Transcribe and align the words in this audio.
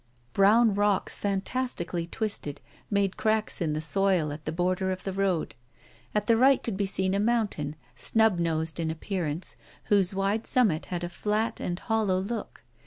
Brown 0.33 0.73
rocks, 0.73 1.19
fantastically 1.19 2.07
twisted, 2.07 2.59
made 2.89 3.17
cracks 3.17 3.61
in 3.61 3.73
the 3.73 3.81
soil 3.81 4.31
at 4.33 4.45
the 4.45 4.51
border 4.51 4.89
of 4.91 5.03
the 5.03 5.13
road. 5.13 5.53
At 6.15 6.25
the 6.25 6.35
right 6.37 6.63
could 6.63 6.75
be 6.75 6.87
seen 6.87 7.13
a 7.13 7.19
mountain, 7.19 7.75
snub 7.95 8.39
nosed 8.39 8.79
in 8.79 8.89
appearance, 8.89 9.55
whose 9.89 10.15
wide 10.15 10.47
summit 10.47 10.87
had 10.87 11.03
a 11.03 11.09
flat 11.09 11.59
and 11.59 11.77
hollow 11.77 12.17
look. 12.17 12.63